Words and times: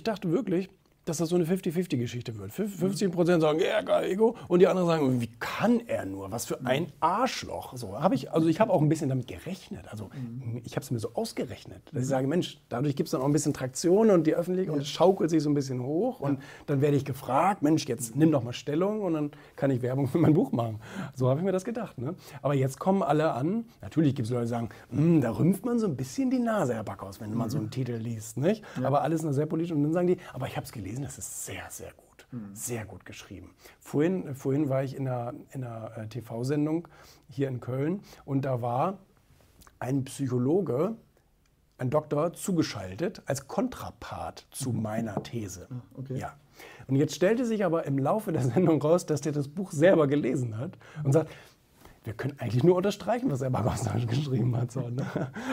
ich 0.00 0.04
dachte 0.04 0.32
wirklich, 0.32 0.70
dass 1.04 1.18
das 1.18 1.30
so 1.30 1.36
eine 1.36 1.44
50-50-Geschichte 1.44 2.36
wird. 2.38 2.52
50 2.52 3.10
Prozent 3.10 3.40
sagen, 3.40 3.58
ja, 3.60 3.80
geil, 3.80 4.10
Ego. 4.10 4.36
Und 4.48 4.60
die 4.60 4.66
anderen 4.66 4.86
sagen, 4.88 5.20
wie 5.20 5.30
kann 5.38 5.80
er 5.86 6.04
nur? 6.04 6.30
Was 6.30 6.46
für 6.46 6.64
ein 6.66 6.92
Arschloch. 7.00 7.76
So 7.76 8.00
habe 8.00 8.14
ich, 8.14 8.32
also 8.32 8.48
ich 8.48 8.60
habe 8.60 8.72
auch 8.72 8.80
ein 8.82 8.88
bisschen 8.88 9.08
damit 9.08 9.26
gerechnet. 9.26 9.86
Also 9.90 10.10
ich 10.64 10.76
habe 10.76 10.84
es 10.84 10.90
mir 10.90 10.98
so 10.98 11.12
ausgerechnet, 11.14 11.82
dass 11.92 12.02
ich 12.02 12.08
sage, 12.08 12.26
Mensch, 12.26 12.60
dadurch 12.68 12.96
gibt 12.96 13.08
es 13.08 13.12
dann 13.12 13.22
auch 13.22 13.26
ein 13.26 13.32
bisschen 13.32 13.54
Traktion 13.54 14.10
und 14.10 14.26
die 14.26 14.34
Öffentlichkeit 14.34 14.74
und 14.74 14.82
es 14.82 14.88
schaukelt 14.88 15.30
sich 15.30 15.42
so 15.42 15.50
ein 15.50 15.54
bisschen 15.54 15.82
hoch. 15.82 16.20
Und 16.20 16.40
dann 16.66 16.80
werde 16.80 16.96
ich 16.96 17.04
gefragt, 17.04 17.62
Mensch, 17.62 17.86
jetzt 17.86 18.14
nimm 18.14 18.30
doch 18.30 18.42
mal 18.44 18.52
Stellung 18.52 19.02
und 19.02 19.14
dann 19.14 19.30
kann 19.56 19.70
ich 19.70 19.82
Werbung 19.82 20.06
für 20.06 20.18
mein 20.18 20.34
Buch 20.34 20.52
machen. 20.52 20.80
So 21.14 21.28
habe 21.28 21.40
ich 21.40 21.44
mir 21.44 21.52
das 21.52 21.64
gedacht. 21.64 21.98
Ne? 21.98 22.14
Aber 22.42 22.54
jetzt 22.54 22.78
kommen 22.78 23.02
alle 23.02 23.32
an. 23.32 23.64
Natürlich 23.80 24.14
gibt 24.14 24.26
es 24.26 24.32
Leute, 24.32 24.44
die 24.44 24.50
sagen, 24.50 24.68
"Hm, 24.90 25.20
da 25.20 25.30
rümpft 25.32 25.64
man 25.64 25.78
so 25.78 25.86
ein 25.86 25.96
bisschen 25.96 26.30
die 26.30 26.38
Nase, 26.38 26.74
Herr 26.74 26.84
Backhaus, 26.84 27.20
wenn 27.20 27.34
man 27.34 27.48
so 27.50 27.58
einen 27.58 27.70
Titel 27.70 27.92
liest. 27.94 28.36
Nicht? 28.36 28.62
Aber 28.82 29.02
alles 29.02 29.22
nur 29.22 29.32
sehr 29.32 29.46
politisch. 29.46 29.72
Und 29.72 29.82
dann 29.82 29.92
sagen 29.92 30.06
die, 30.06 30.18
aber 30.32 30.46
ich 30.46 30.56
habe 30.56 30.64
es 30.64 30.72
gelesen, 30.72 30.99
das 31.02 31.18
ist 31.18 31.46
sehr, 31.46 31.64
sehr 31.70 31.92
gut. 31.92 32.26
Sehr 32.52 32.84
gut 32.84 33.04
geschrieben. 33.04 33.54
Vorhin, 33.80 34.36
vorhin 34.36 34.68
war 34.68 34.84
ich 34.84 34.94
in 34.94 35.08
einer, 35.08 35.34
in 35.50 35.64
einer 35.64 35.96
äh, 35.98 36.06
TV-Sendung 36.06 36.86
hier 37.28 37.48
in 37.48 37.58
Köln 37.58 38.02
und 38.24 38.44
da 38.44 38.62
war 38.62 38.98
ein 39.80 40.04
Psychologe, 40.04 40.94
ein 41.78 41.90
Doktor, 41.90 42.32
zugeschaltet 42.34 43.22
als 43.26 43.48
Kontrapart 43.48 44.46
zu 44.52 44.72
meiner 44.72 45.20
These. 45.24 45.66
okay. 45.96 46.18
Ja. 46.18 46.34
Und 46.86 46.96
jetzt 46.96 47.14
stellte 47.14 47.44
sich 47.46 47.64
aber 47.64 47.86
im 47.86 47.98
Laufe 47.98 48.32
der 48.32 48.42
Sendung 48.42 48.80
raus, 48.80 49.06
dass 49.06 49.22
der 49.22 49.32
das 49.32 49.48
Buch 49.48 49.72
selber 49.72 50.06
gelesen 50.06 50.58
hat 50.58 50.78
und 51.02 51.12
sagt, 51.12 51.30
wir 52.04 52.14
können 52.14 52.34
eigentlich 52.38 52.64
nur 52.64 52.76
unterstreichen, 52.76 53.30
was 53.30 53.42
er 53.42 53.50
Bagostage 53.50 54.06
geschrieben 54.06 54.56
hat. 54.56 54.72
So, 54.72 54.88
ne? 54.88 55.04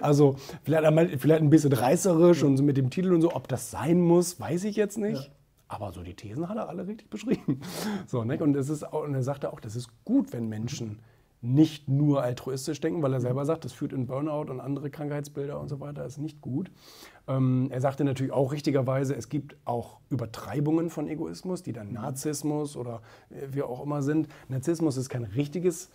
Also 0.00 0.36
vielleicht, 0.62 0.84
einmal- 0.84 1.18
vielleicht 1.18 1.42
ein 1.42 1.50
bisschen 1.50 1.72
reißerisch 1.72 2.42
und 2.42 2.56
so 2.56 2.62
mit 2.62 2.76
dem 2.76 2.90
Titel 2.90 3.12
und 3.12 3.20
so. 3.20 3.34
Ob 3.34 3.48
das 3.48 3.70
sein 3.70 4.00
muss, 4.00 4.40
weiß 4.40 4.64
ich 4.64 4.76
jetzt 4.76 4.96
nicht. 4.98 5.22
Ja. 5.24 5.30
Aber 5.68 5.92
so 5.92 6.02
die 6.02 6.14
Thesen 6.14 6.48
hat 6.48 6.56
er 6.56 6.68
alle 6.68 6.86
richtig 6.86 7.10
beschrieben. 7.10 7.60
So, 8.06 8.24
ne? 8.24 8.38
Und, 8.42 8.56
es 8.56 8.68
ist 8.68 8.82
auch, 8.84 9.04
und 9.04 9.14
er 9.14 9.22
sagte 9.22 9.52
auch, 9.52 9.60
das 9.60 9.76
ist 9.76 9.88
gut, 10.04 10.32
wenn 10.32 10.48
Menschen 10.48 10.98
nicht 11.42 11.88
nur 11.88 12.22
altruistisch 12.22 12.80
denken, 12.80 13.02
weil 13.02 13.14
er 13.14 13.20
selber 13.20 13.44
sagt, 13.46 13.64
das 13.64 13.72
führt 13.72 13.92
in 13.94 14.06
Burnout 14.06 14.50
und 14.50 14.60
andere 14.60 14.90
Krankheitsbilder 14.90 15.58
und 15.58 15.68
so 15.68 15.80
weiter, 15.80 16.04
ist 16.04 16.18
nicht 16.18 16.40
gut. 16.42 16.70
Ähm, 17.28 17.68
er 17.70 17.80
sagte 17.80 18.04
natürlich 18.04 18.32
auch 18.32 18.52
richtigerweise, 18.52 19.14
es 19.14 19.28
gibt 19.30 19.56
auch 19.64 20.00
Übertreibungen 20.10 20.90
von 20.90 21.08
Egoismus, 21.08 21.62
die 21.62 21.72
dann 21.72 21.92
Narzissmus 21.92 22.76
oder 22.76 23.00
äh, 23.30 23.46
wie 23.52 23.62
auch 23.62 23.82
immer 23.82 24.02
sind. 24.02 24.28
Narzissmus 24.48 24.96
ist 24.98 25.08
kein 25.08 25.24
richtiges 25.24 25.88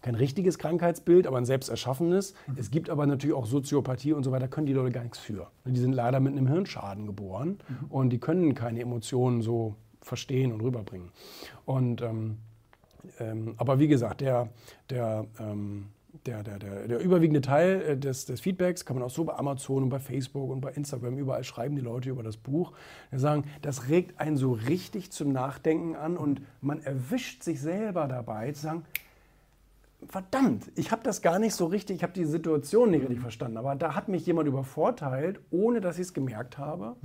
kein 0.00 0.14
richtiges 0.14 0.58
Krankheitsbild, 0.58 1.26
aber 1.26 1.38
ein 1.38 1.44
selbst 1.44 1.68
erschaffenes. 1.68 2.34
Es 2.56 2.70
gibt 2.70 2.88
aber 2.90 3.06
natürlich 3.06 3.34
auch 3.34 3.46
Soziopathie 3.46 4.12
und 4.12 4.22
so 4.22 4.30
weiter, 4.30 4.48
können 4.48 4.66
die 4.66 4.72
Leute 4.72 4.92
gar 4.92 5.02
nichts 5.02 5.18
für. 5.18 5.50
Die 5.64 5.80
sind 5.80 5.92
leider 5.92 6.20
mit 6.20 6.32
einem 6.32 6.46
Hirnschaden 6.46 7.06
geboren 7.06 7.58
und 7.88 8.10
die 8.10 8.18
können 8.18 8.54
keine 8.54 8.80
Emotionen 8.80 9.42
so 9.42 9.74
verstehen 10.00 10.52
und 10.52 10.60
rüberbringen. 10.60 11.10
Und, 11.64 12.02
ähm, 12.02 12.38
ähm, 13.18 13.54
aber 13.56 13.78
wie 13.78 13.88
gesagt, 13.88 14.20
der, 14.20 14.48
der, 14.88 15.26
ähm, 15.38 15.86
der, 16.26 16.42
der, 16.42 16.58
der, 16.58 16.88
der 16.88 17.00
überwiegende 17.00 17.40
Teil 17.40 17.82
äh, 17.82 17.96
des, 17.96 18.26
des 18.26 18.40
Feedbacks 18.40 18.84
kann 18.84 18.96
man 18.96 19.04
auch 19.04 19.10
so 19.10 19.24
bei 19.24 19.34
Amazon 19.34 19.84
und 19.84 19.88
bei 19.88 19.98
Facebook 19.98 20.50
und 20.50 20.60
bei 20.60 20.70
Instagram, 20.72 21.18
überall 21.18 21.44
schreiben 21.44 21.76
die 21.76 21.82
Leute 21.82 22.10
über 22.10 22.22
das 22.22 22.36
Buch. 22.36 22.72
Die 23.12 23.18
sagen, 23.18 23.44
das 23.62 23.88
regt 23.88 24.20
einen 24.20 24.36
so 24.36 24.52
richtig 24.52 25.10
zum 25.10 25.32
Nachdenken 25.32 25.96
an 25.96 26.16
und 26.16 26.40
man 26.60 26.80
erwischt 26.80 27.42
sich 27.42 27.60
selber 27.60 28.08
dabei 28.08 28.52
zu 28.52 28.62
sagen, 28.62 28.84
verdammt, 30.06 30.70
ich 30.76 30.92
habe 30.92 31.02
das 31.02 31.22
gar 31.22 31.38
nicht 31.38 31.54
so 31.54 31.66
richtig, 31.66 31.96
ich 31.96 32.02
habe 32.02 32.12
die 32.12 32.24
Situation 32.24 32.90
nicht 32.90 33.02
richtig 33.02 33.20
verstanden, 33.20 33.56
aber 33.56 33.74
da 33.74 33.94
hat 33.94 34.08
mich 34.08 34.24
jemand 34.26 34.48
übervorteilt, 34.48 35.40
ohne 35.50 35.80
dass 35.80 35.96
ich 35.96 36.02
es 36.02 36.14
gemerkt 36.14 36.58
habe. 36.58 36.96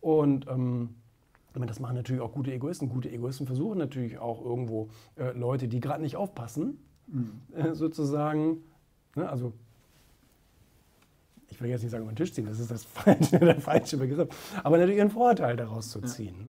Und 0.00 0.46
ähm, 0.48 0.94
das 1.52 1.80
machen 1.80 1.96
natürlich 1.96 2.22
auch 2.22 2.32
gute 2.32 2.52
Egoisten. 2.52 2.88
Gute 2.88 3.10
Egoisten 3.10 3.46
versuchen 3.46 3.78
natürlich 3.78 4.18
auch 4.18 4.42
irgendwo 4.44 4.88
äh, 5.16 5.32
Leute, 5.32 5.68
die 5.68 5.80
gerade 5.80 6.02
nicht 6.02 6.16
aufpassen, 6.16 6.78
äh, 7.54 7.74
sozusagen, 7.74 8.62
ne, 9.16 9.28
also 9.28 9.52
ich 11.48 11.60
will 11.60 11.68
jetzt 11.68 11.82
nicht 11.82 11.90
sagen, 11.90 12.04
über 12.04 12.12
den 12.12 12.16
Tisch 12.16 12.32
ziehen, 12.32 12.46
das 12.46 12.60
ist 12.60 12.70
das 12.70 12.84
falsche, 12.86 13.38
der 13.38 13.60
falsche 13.60 13.96
Begriff, 13.96 14.28
aber 14.62 14.78
natürlich 14.78 15.00
einen 15.00 15.10
Vorteil 15.10 15.56
daraus 15.56 15.90
zu 15.90 16.00
ziehen. 16.00 16.48